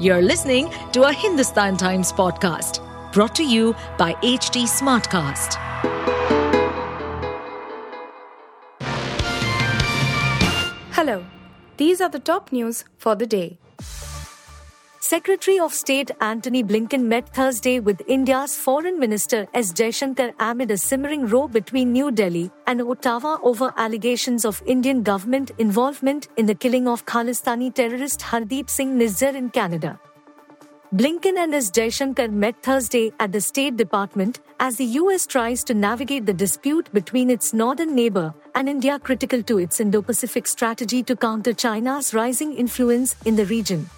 You're 0.00 0.22
listening 0.22 0.72
to 0.92 1.08
a 1.08 1.12
Hindustan 1.12 1.76
Times 1.76 2.12
podcast 2.12 2.78
brought 3.12 3.34
to 3.34 3.44
you 3.44 3.74
by 3.98 4.12
HT 4.22 4.62
Smartcast. 4.68 5.56
Hello, 10.92 11.24
these 11.78 12.00
are 12.00 12.08
the 12.08 12.20
top 12.20 12.52
news 12.52 12.84
for 12.96 13.16
the 13.16 13.26
day. 13.26 13.58
Secretary 15.00 15.60
of 15.60 15.72
State 15.72 16.10
Antony 16.20 16.64
Blinken 16.64 17.04
met 17.04 17.28
Thursday 17.28 17.78
with 17.78 18.02
India's 18.08 18.56
Foreign 18.56 18.98
Minister 18.98 19.46
S. 19.54 19.72
Jaishankar 19.72 20.34
amid 20.40 20.72
a 20.72 20.76
simmering 20.76 21.26
row 21.28 21.46
between 21.46 21.92
New 21.92 22.10
Delhi 22.10 22.50
and 22.66 22.82
Ottawa 22.82 23.38
over 23.44 23.72
allegations 23.76 24.44
of 24.44 24.60
Indian 24.66 25.04
government 25.04 25.52
involvement 25.58 26.26
in 26.36 26.46
the 26.46 26.54
killing 26.54 26.88
of 26.88 27.06
Khalistani 27.06 27.72
terrorist 27.72 28.18
Hardeep 28.20 28.68
Singh 28.68 28.98
Nijjar 28.98 29.36
in 29.36 29.50
Canada. 29.50 30.00
Blinken 30.92 31.38
and 31.38 31.54
S. 31.54 31.70
Jaishankar 31.70 32.32
met 32.32 32.60
Thursday 32.62 33.12
at 33.20 33.30
the 33.30 33.40
State 33.40 33.76
Department 33.76 34.40
as 34.58 34.78
the 34.78 34.86
US 35.02 35.28
tries 35.28 35.62
to 35.64 35.74
navigate 35.74 36.26
the 36.26 36.34
dispute 36.34 36.92
between 36.92 37.30
its 37.30 37.52
northern 37.54 37.94
neighbor 37.94 38.34
and 38.56 38.68
India 38.68 38.98
critical 38.98 39.44
to 39.44 39.58
its 39.58 39.78
Indo-Pacific 39.78 40.48
strategy 40.48 41.04
to 41.04 41.14
counter 41.14 41.52
China's 41.52 42.12
rising 42.14 42.52
influence 42.52 43.14
in 43.24 43.36
the 43.36 43.46
region. 43.46 43.88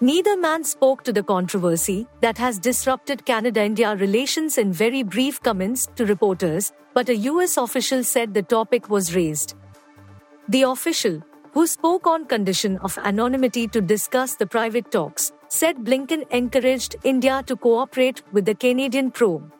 Neither 0.00 0.36
man 0.36 0.64
spoke 0.64 1.04
to 1.04 1.12
the 1.12 1.22
controversy 1.22 2.08
that 2.20 2.36
has 2.36 2.58
disrupted 2.58 3.24
Canada 3.24 3.62
India 3.62 3.94
relations 3.94 4.58
in 4.58 4.72
very 4.72 5.04
brief 5.04 5.40
comments 5.40 5.86
to 5.94 6.04
reporters, 6.04 6.72
but 6.94 7.08
a 7.08 7.16
US 7.16 7.56
official 7.56 8.02
said 8.02 8.34
the 8.34 8.42
topic 8.42 8.90
was 8.90 9.14
raised. 9.14 9.54
The 10.48 10.62
official, 10.62 11.22
who 11.52 11.68
spoke 11.68 12.08
on 12.08 12.26
condition 12.26 12.76
of 12.78 12.98
anonymity 12.98 13.68
to 13.68 13.80
discuss 13.80 14.34
the 14.34 14.48
private 14.48 14.90
talks, 14.90 15.30
said 15.46 15.76
Blinken 15.76 16.28
encouraged 16.32 16.96
India 17.04 17.44
to 17.46 17.54
cooperate 17.54 18.22
with 18.32 18.46
the 18.46 18.56
Canadian 18.56 19.12
probe. 19.12 19.52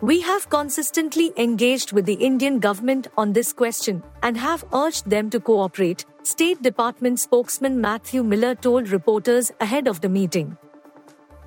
We 0.00 0.22
have 0.22 0.48
consistently 0.48 1.32
engaged 1.36 1.92
with 1.92 2.06
the 2.06 2.14
Indian 2.14 2.58
government 2.58 3.08
on 3.18 3.34
this 3.34 3.52
question 3.52 4.02
and 4.22 4.36
have 4.38 4.64
urged 4.72 5.10
them 5.10 5.28
to 5.28 5.38
cooperate, 5.38 6.06
State 6.24 6.62
Department 6.62 7.18
spokesman 7.18 7.80
Matthew 7.80 8.22
Miller 8.22 8.54
told 8.54 8.90
reporters 8.90 9.50
ahead 9.60 9.88
of 9.88 10.00
the 10.00 10.08
meeting. 10.08 10.56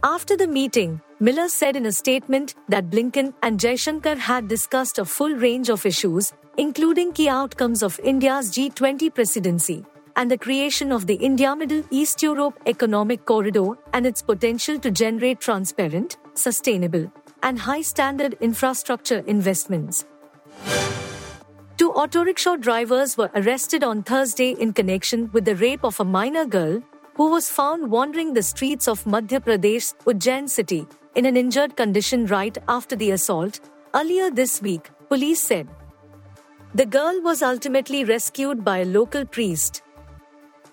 After 0.04 0.36
the 0.36 0.48
meeting, 0.48 1.00
Miller 1.22 1.48
said 1.48 1.78
in 1.78 1.86
a 1.86 1.94
statement 1.94 2.56
that 2.68 2.90
Blinken 2.90 3.34
and 3.42 3.58
Jaishankar 3.58 4.18
had 4.18 4.50
discussed 4.50 5.00
a 5.00 5.06
full 5.06 5.34
range 5.34 5.70
of 5.70 5.86
issues, 5.86 6.34
including 6.58 7.14
key 7.14 7.30
outcomes 7.30 7.84
of 7.84 8.00
India's 8.03 8.52
G20 8.52 9.14
presidency 9.14 9.86
and 10.18 10.30
the 10.30 10.38
creation 10.38 10.92
of 10.92 11.08
the 11.08 11.16
India 11.16 11.56
Middle 11.56 11.84
East 11.90 12.22
Europe 12.22 12.59
Economic 12.66 13.26
Corridor 13.26 13.78
and 13.94 14.06
its 14.06 14.22
potential 14.22 14.78
to 14.80 14.92
generate 14.92 15.40
transparent, 15.40 16.18
sustainable, 16.34 17.09
and 17.44 17.58
high 17.58 17.81
standard 17.81 18.38
infrastructure 18.42 19.20
investments. 19.26 20.06
Auto 21.95 22.25
rickshaw 22.25 22.57
drivers 22.57 23.15
were 23.17 23.31
arrested 23.35 23.81
on 23.81 24.03
Thursday 24.03 24.49
in 24.59 24.73
connection 24.73 25.29
with 25.31 25.45
the 25.45 25.55
rape 25.55 25.85
of 25.85 25.97
a 26.01 26.03
minor 26.03 26.45
girl 26.45 26.83
who 27.15 27.29
was 27.31 27.49
found 27.49 27.89
wandering 27.89 28.33
the 28.33 28.43
streets 28.43 28.89
of 28.89 29.05
Madhya 29.05 29.39
Pradesh, 29.39 29.93
Ujjain 30.03 30.49
city, 30.49 30.85
in 31.16 31.25
an 31.25 31.38
injured 31.38 31.77
condition 31.77 32.25
right 32.25 32.57
after 32.67 32.97
the 32.97 33.11
assault, 33.11 33.61
earlier 33.93 34.29
this 34.29 34.61
week, 34.61 34.89
police 35.07 35.39
said. 35.39 35.69
The 36.73 36.85
girl 36.85 37.21
was 37.21 37.41
ultimately 37.41 38.03
rescued 38.03 38.66
by 38.66 38.79
a 38.79 38.85
local 38.97 39.23
priest. 39.23 39.81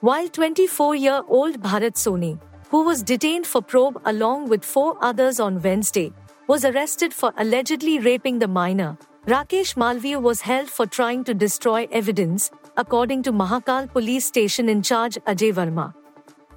While 0.01 0.29
24 0.29 0.97
year 0.97 1.23
old 1.29 1.63
Bharat 1.63 1.95
Soni, 1.95 2.41
who 2.69 2.83
was 2.83 3.01
detained 3.01 3.47
for 3.47 3.63
probe 3.63 4.03
along 4.07 4.49
with 4.49 4.65
four 4.65 4.97
others 5.01 5.39
on 5.39 5.63
Wednesday, 5.63 6.13
was 6.49 6.65
arrested 6.65 7.15
for 7.15 7.33
allegedly 7.37 8.01
raping 8.01 8.41
the 8.41 8.49
minor. 8.49 8.99
Rakesh 9.27 9.77
Malviya 9.77 10.21
was 10.21 10.41
held 10.41 10.69
for 10.69 10.85
trying 10.85 11.23
to 11.23 11.33
destroy 11.33 11.87
evidence, 11.93 12.51
according 12.77 13.23
to 13.23 13.33
Mahakal 13.33 13.89
police 13.89 14.25
station 14.25 14.69
in 14.69 14.83
charge 14.83 15.15
Ajay 15.29 15.55
Verma. 15.55 15.95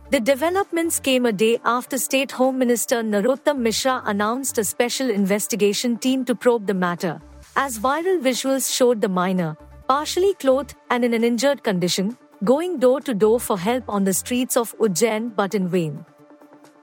The 0.09 0.19
developments 0.19 0.99
came 0.99 1.27
a 1.27 1.31
day 1.31 1.59
after 1.63 1.99
State 1.99 2.31
Home 2.31 2.57
Minister 2.57 3.03
Narottam 3.03 3.59
Mishra 3.59 4.01
announced 4.05 4.57
a 4.57 4.63
special 4.63 5.11
investigation 5.11 5.95
team 5.97 6.25
to 6.25 6.33
probe 6.33 6.65
the 6.65 6.73
matter, 6.73 7.21
as 7.55 7.77
viral 7.77 8.19
visuals 8.19 8.75
showed 8.75 8.99
the 8.99 9.09
minor, 9.09 9.55
partially 9.87 10.33
clothed 10.33 10.73
and 10.89 11.05
in 11.05 11.13
an 11.13 11.23
injured 11.23 11.63
condition, 11.63 12.17
going 12.43 12.79
door 12.79 12.99
to 13.01 13.13
door 13.13 13.39
for 13.39 13.59
help 13.59 13.83
on 13.87 14.05
the 14.05 14.13
streets 14.13 14.57
of 14.57 14.75
Ujjain 14.79 15.35
but 15.35 15.53
in 15.53 15.67
vain. 15.67 16.03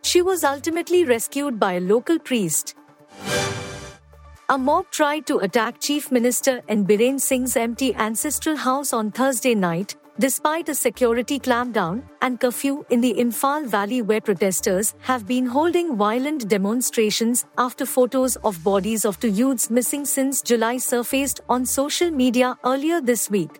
She 0.03 0.22
was 0.22 0.44
ultimately 0.44 1.03
rescued 1.03 1.59
by 1.59 1.72
a 1.72 1.81
local 1.81 2.21
priest. 2.21 2.76
A 4.53 4.59
mob 4.59 4.91
tried 4.91 5.25
to 5.29 5.39
attack 5.39 5.81
Chief 5.81 6.13
Minister 6.13 6.61
N. 6.69 6.85
Biren 6.87 7.19
Singh's 7.19 7.57
empty 7.57 7.95
ancestral 7.95 8.55
house 8.55 8.93
on 8.93 9.11
Thursday 9.11 9.55
night, 9.55 9.97
despite 10.19 10.69
a 10.69 10.75
security 10.75 11.39
clampdown 11.41 12.03
and 12.21 12.39
curfew 12.39 12.85
in 12.91 13.01
the 13.01 13.15
Imphal 13.15 13.67
Valley 13.67 14.03
where 14.03 14.21
protesters 14.21 14.95
have 15.01 15.27
been 15.27 15.47
holding 15.47 15.97
violent 15.97 16.49
demonstrations 16.49 17.47
after 17.57 17.87
photos 17.87 18.37
of 18.45 18.63
bodies 18.63 19.07
of 19.07 19.19
two 19.19 19.29
youths 19.29 19.71
missing 19.71 20.05
since 20.05 20.43
July 20.43 20.77
surfaced 20.77 21.41
on 21.49 21.65
social 21.65 22.11
media 22.11 22.55
earlier 22.63 23.01
this 23.01 23.31
week. 23.31 23.59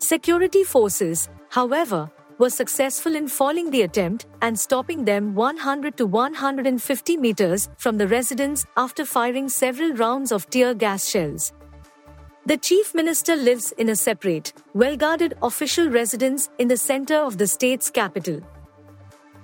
Security 0.00 0.64
forces, 0.64 1.28
however, 1.48 2.10
were 2.42 2.50
successful 2.50 3.14
in 3.14 3.28
foiling 3.28 3.70
the 3.70 3.82
attempt 3.82 4.26
and 4.44 4.58
stopping 4.58 5.04
them 5.04 5.32
100 5.32 5.96
to 5.96 6.04
150 6.04 7.16
meters 7.16 7.68
from 7.78 7.98
the 7.98 8.08
residence 8.08 8.66
after 8.76 9.04
firing 9.04 9.48
several 9.48 9.92
rounds 9.94 10.32
of 10.32 10.48
tear 10.50 10.74
gas 10.74 11.08
shells. 11.08 11.52
The 12.46 12.56
chief 12.56 12.96
minister 12.96 13.36
lives 13.36 13.70
in 13.78 13.90
a 13.90 13.94
separate, 13.94 14.52
well 14.74 14.96
guarded 14.96 15.34
official 15.40 15.88
residence 15.88 16.48
in 16.58 16.66
the 16.66 16.76
center 16.76 17.14
of 17.14 17.38
the 17.38 17.46
state's 17.46 17.90
capital. 17.90 18.40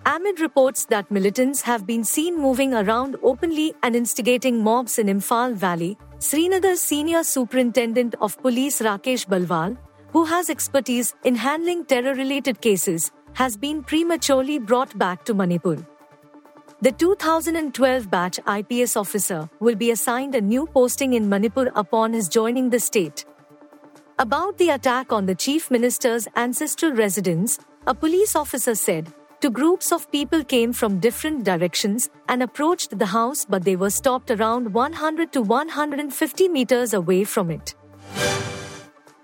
Amid 0.05 0.41
reports 0.41 0.85
that 0.87 1.09
militants 1.09 1.61
have 1.61 1.87
been 1.87 2.03
seen 2.03 2.37
moving 2.37 2.75
around 2.75 3.17
openly 3.23 3.75
and 3.85 3.95
instigating 3.95 4.65
mobs 4.65 4.99
in 4.99 5.07
Imphal 5.07 5.55
Valley, 5.55 5.97
Srinagar's 6.19 6.81
senior 6.81 7.23
superintendent 7.23 8.17
of 8.21 8.43
police 8.43 8.81
Rakesh 8.81 9.29
Balwal 9.29 9.79
who 10.13 10.25
has 10.25 10.51
expertise 10.51 11.15
in 11.25 11.35
handling 11.35 11.85
terror 11.85 12.15
related 12.15 12.61
cases, 12.61 13.11
has 13.35 13.57
been 13.57 13.83
prematurely 13.83 14.59
brought 14.59 14.97
back 14.99 15.25
to 15.25 15.35
Manipur. 15.35 15.77
The 16.81 16.93
2012 16.93 18.11
batch 18.11 18.39
IPS 18.47 18.97
officer 18.97 19.51
will 19.61 19.75
be 19.75 19.91
assigned 19.91 20.35
a 20.35 20.41
new 20.41 20.67
posting 20.67 21.15
in 21.15 21.29
Manipur 21.29 21.71
upon 21.75 22.13
his 22.13 22.29
joining 22.29 22.71
the 22.71 22.81
state. 22.81 23.25
About 24.19 24.59
the 24.59 24.71
attack 24.71 25.13
on 25.13 25.27
the 25.27 25.35
chief 25.35 25.71
minister's 25.71 26.29
ancestral 26.37 26.93
residence, 26.93 27.59
a 27.87 27.95
police 27.95 28.35
officer 28.35 28.75
said, 28.75 29.13
Two 29.41 29.51
groups 29.51 29.93
of 29.93 30.11
people 30.11 30.43
came 30.43 30.73
from 30.73 30.99
different 30.99 31.45
directions 31.45 32.11
and 32.29 32.43
approached 32.43 32.99
the 32.99 33.07
house, 33.07 33.45
but 33.45 33.63
they 33.63 33.77
were 33.77 33.91
stopped 33.91 34.33
around 34.33 34.75
100 34.75 35.33
to 35.33 35.43
150 35.43 36.49
meters 36.49 36.93
away 36.93 37.23
from 37.23 37.53
it. 37.53 37.77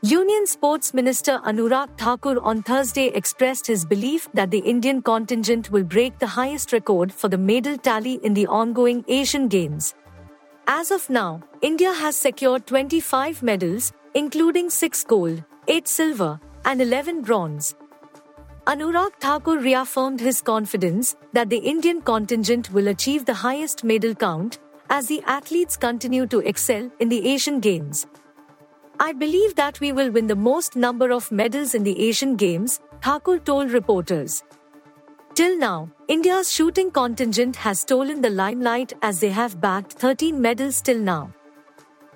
Union 0.05 0.47
Sports 0.47 0.93
Minister 0.93 1.41
Anurag 1.47 1.89
Thakur 1.97 2.39
on 2.43 2.63
Thursday 2.63 3.07
expressed 3.07 3.67
his 3.67 3.87
belief 3.87 4.29
that 4.35 4.51
the 4.51 4.59
Indian 4.59 5.01
contingent 5.01 5.71
will 5.71 5.83
break 5.83 6.19
the 6.19 6.27
highest 6.27 6.75
record 6.75 7.11
for 7.11 7.29
the 7.29 7.39
medal 7.39 7.79
tally 7.79 8.21
in 8.23 8.35
the 8.35 8.47
ongoing 8.49 9.03
Asian 9.09 9.49
Games. 9.49 9.95
As 10.67 10.91
of 10.91 11.09
now, 11.09 11.43
India 11.63 11.91
has 11.91 12.19
secured 12.19 12.67
25 12.67 13.43
medals, 13.43 13.95
including 14.13 14.69
6 14.69 15.05
gold, 15.05 15.43
8 15.69 15.89
silver, 15.89 16.39
and 16.67 16.83
11 16.83 17.23
bronze. 17.23 17.75
Anurag 18.67 19.15
Thakur 19.21 19.59
reaffirmed 19.59 20.21
his 20.21 20.43
confidence 20.43 21.17
that 21.33 21.49
the 21.49 21.63
Indian 21.73 22.03
contingent 22.03 22.71
will 22.73 22.89
achieve 22.89 23.25
the 23.25 23.41
highest 23.47 23.85
medal 23.85 24.15
count 24.15 24.59
as 24.91 25.07
the 25.07 25.23
athletes 25.23 25.79
continue 25.79 26.27
to 26.27 26.41
excel 26.41 26.91
in 27.01 27.09
the 27.09 27.27
Asian 27.27 27.59
Games. 27.59 28.07
I 29.01 29.13
believe 29.13 29.57
that 29.57 29.81
we 29.81 29.91
will 29.91 30.11
win 30.13 30.29
the 30.29 30.37
most 30.37 30.77
number 30.77 31.11
of 31.11 31.31
medals 31.33 31.75
in 31.75 31.83
the 31.83 32.01
Asian 32.01 32.37
Games, 32.37 32.81
Thakur 33.03 33.41
told 33.41 33.73
reporters. 33.73 34.45
Till 35.35 35.59
now, 35.59 35.91
India's 36.07 36.53
shooting 36.53 36.93
contingent 36.93 37.57
has 37.57 37.81
stolen 37.81 38.21
the 38.21 38.31
limelight 38.31 38.93
as 39.03 39.19
they 39.19 39.31
have 39.31 39.61
bagged 39.61 39.93
13 39.95 40.41
medals 40.41 40.81
till 40.81 40.99
now. 40.99 41.33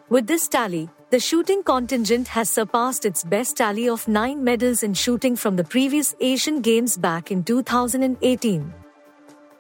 With 0.08 0.28
this 0.28 0.46
tally, 0.46 0.88
the 1.10 1.19
shooting 1.19 1.64
contingent 1.64 2.28
has 2.28 2.48
surpassed 2.48 3.04
its 3.04 3.25
best 3.25 3.56
tally 3.56 3.88
of 3.88 4.06
9 4.06 4.42
medals 4.44 4.84
in 4.84 4.94
shooting 4.94 5.34
from 5.34 5.56
the 5.56 5.64
previous 5.64 6.14
Asian 6.20 6.60
Games 6.60 6.96
back 6.96 7.32
in 7.32 7.42
2018. 7.42 8.72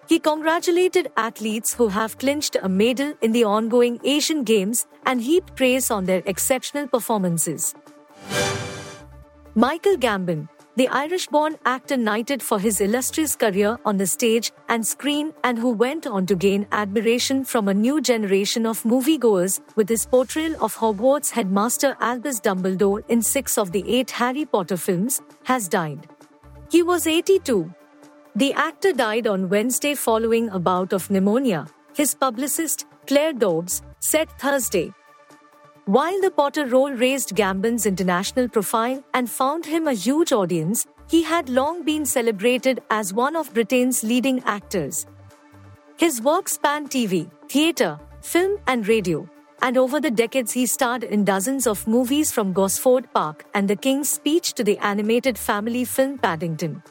He 0.08 0.18
congratulated 0.18 1.12
athletes 1.18 1.74
who 1.74 1.88
have 1.88 2.16
clinched 2.16 2.56
a 2.62 2.68
medal 2.68 3.12
in 3.20 3.32
the 3.32 3.44
ongoing 3.44 4.00
Asian 4.04 4.42
Games 4.42 4.86
and 5.04 5.20
heaped 5.20 5.54
praise 5.54 5.90
on 5.90 6.06
their 6.06 6.22
exceptional 6.24 6.86
performances. 6.88 7.74
Michael 9.54 9.98
Gambon, 9.98 10.48
the 10.76 10.88
Irish 10.88 11.26
born 11.26 11.56
actor 11.66 11.98
knighted 11.98 12.42
for 12.42 12.58
his 12.58 12.80
illustrious 12.80 13.36
career 13.36 13.78
on 13.84 13.98
the 13.98 14.06
stage 14.06 14.50
and 14.70 14.86
screen, 14.86 15.34
and 15.44 15.58
who 15.58 15.72
went 15.72 16.06
on 16.06 16.24
to 16.24 16.34
gain 16.34 16.66
admiration 16.72 17.44
from 17.44 17.68
a 17.68 17.74
new 17.74 18.00
generation 18.00 18.64
of 18.64 18.82
moviegoers 18.84 19.60
with 19.76 19.90
his 19.90 20.06
portrayal 20.06 20.54
of 20.64 20.74
Hogwarts 20.76 21.32
headmaster 21.32 21.96
Albus 22.00 22.40
Dumbledore 22.40 23.02
in 23.08 23.20
six 23.20 23.58
of 23.58 23.72
the 23.72 23.84
eight 23.86 24.12
Harry 24.12 24.46
Potter 24.46 24.78
films, 24.78 25.20
has 25.44 25.68
died. 25.68 26.08
He 26.70 26.82
was 26.82 27.06
82. 27.06 27.74
The 28.38 28.52
actor 28.52 28.92
died 28.92 29.26
on 29.26 29.48
Wednesday 29.48 29.96
following 29.96 30.48
a 30.50 30.60
bout 30.60 30.92
of 30.92 31.10
pneumonia, 31.10 31.66
his 31.96 32.14
publicist, 32.14 32.86
Claire 33.08 33.32
Dobbs, 33.32 33.82
said 33.98 34.30
Thursday. 34.38 34.92
While 35.86 36.20
the 36.20 36.30
Potter 36.30 36.66
role 36.66 36.92
raised 36.92 37.34
Gambon's 37.34 37.84
international 37.84 38.48
profile 38.48 39.02
and 39.12 39.28
found 39.28 39.66
him 39.66 39.88
a 39.88 39.92
huge 39.92 40.32
audience, 40.32 40.86
he 41.10 41.24
had 41.24 41.48
long 41.48 41.82
been 41.82 42.06
celebrated 42.06 42.80
as 42.90 43.12
one 43.12 43.34
of 43.34 43.52
Britain's 43.52 44.04
leading 44.04 44.40
actors. 44.44 45.04
His 45.96 46.22
work 46.22 46.48
spanned 46.48 46.90
TV, 46.90 47.28
theatre, 47.48 47.98
film, 48.20 48.60
and 48.68 48.86
radio, 48.86 49.28
and 49.62 49.76
over 49.76 50.00
the 50.00 50.12
decades 50.12 50.52
he 50.52 50.66
starred 50.66 51.02
in 51.02 51.24
dozens 51.24 51.66
of 51.66 51.88
movies 51.88 52.30
from 52.30 52.52
Gosford 52.52 53.12
Park 53.12 53.46
and 53.52 53.66
The 53.66 53.74
King's 53.74 54.10
Speech 54.10 54.52
to 54.52 54.62
the 54.62 54.78
animated 54.78 55.36
family 55.36 55.84
film 55.84 56.18
Paddington. 56.18 56.84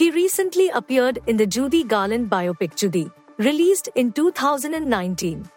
He 0.00 0.10
recently 0.10 0.70
appeared 0.70 1.18
in 1.26 1.36
the 1.36 1.46
Judy 1.46 1.84
Garland 1.84 2.30
biopic 2.30 2.74
Judy, 2.74 3.10
released 3.36 3.90
in 3.94 4.12
2019. 4.12 5.50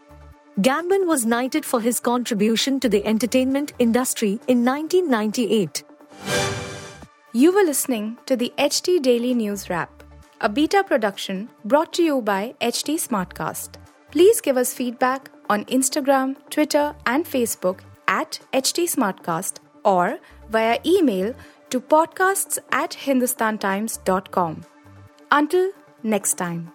Gambon 0.60 1.08
was 1.08 1.26
knighted 1.26 1.64
for 1.64 1.80
his 1.80 2.02
contribution 2.02 2.78
to 2.82 2.90
the 2.90 3.06
entertainment 3.06 3.72
industry 3.80 4.42
in 4.50 4.66
1998. 4.66 5.84
You 7.32 7.54
were 7.54 7.64
listening 7.64 8.18
to 8.26 8.36
the 8.36 8.52
HT 8.58 9.02
Daily 9.02 9.34
News 9.34 9.70
Wrap, 9.70 10.04
a 10.42 10.50
beta 10.50 10.84
production 10.84 11.50
brought 11.64 11.94
to 11.94 12.04
you 12.04 12.22
by 12.22 12.54
HT 12.60 12.96
Smartcast. 13.08 13.76
Please 14.12 14.42
give 14.42 14.58
us 14.58 14.74
feedback 14.74 15.30
on 15.50 15.64
Instagram, 15.80 16.36
Twitter, 16.50 16.94
and 17.06 17.24
Facebook 17.24 17.80
at 18.10 18.42
HT 18.52 18.94
Smartcast 18.94 19.60
or 19.86 20.20
via 20.50 20.80
email 20.86 21.34
to 21.74 21.82
podcasts 21.82 22.60
at 22.72 22.92
hindustantimes.com. 22.92 24.64
Until 25.32 25.72
next 26.04 26.36
time. 26.36 26.72